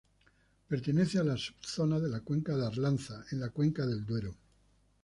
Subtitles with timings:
[0.69, 4.35] Pertenece a la subzona de la cuenca del Arlanza, en la cuenca del Duero.